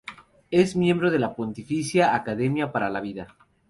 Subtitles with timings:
[0.49, 3.37] Es miembro de la Pontificia Academia para la Vida.